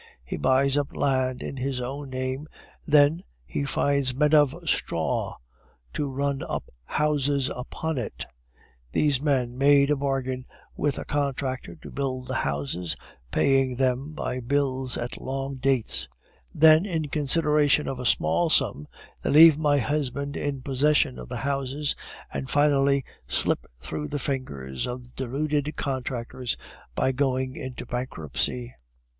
[0.25, 2.47] He buys up land in his own name,
[2.87, 5.35] then he finds men of straw
[5.93, 8.25] to run up houses upon it.
[8.93, 12.95] These men make a bargain with a contractor to build the houses,
[13.29, 16.07] paying them by bills at long dates;
[16.51, 18.87] then in consideration of a small sum
[19.21, 21.95] they leave my husband in possession of the houses,
[22.33, 26.57] and finally slip through the fingers of the deluded contractors
[26.95, 28.73] by going into bankruptcy.